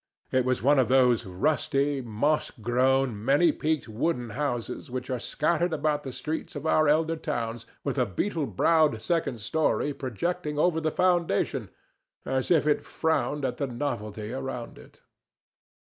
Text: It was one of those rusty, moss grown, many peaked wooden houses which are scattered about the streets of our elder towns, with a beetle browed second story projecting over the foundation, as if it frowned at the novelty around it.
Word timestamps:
It 0.31 0.45
was 0.45 0.63
one 0.63 0.79
of 0.79 0.87
those 0.87 1.27
rusty, 1.27 2.01
moss 2.01 2.49
grown, 2.49 3.23
many 3.23 3.51
peaked 3.51 3.87
wooden 3.87 4.31
houses 4.31 4.89
which 4.89 5.11
are 5.11 5.19
scattered 5.19 5.73
about 5.73 6.01
the 6.01 6.11
streets 6.11 6.55
of 6.55 6.65
our 6.65 6.87
elder 6.87 7.15
towns, 7.15 7.67
with 7.83 7.99
a 7.99 8.05
beetle 8.07 8.47
browed 8.47 8.99
second 8.99 9.41
story 9.41 9.93
projecting 9.93 10.57
over 10.57 10.81
the 10.81 10.89
foundation, 10.89 11.69
as 12.25 12.49
if 12.49 12.65
it 12.65 12.83
frowned 12.83 13.45
at 13.45 13.57
the 13.57 13.67
novelty 13.67 14.33
around 14.33 14.79
it. 14.79 15.03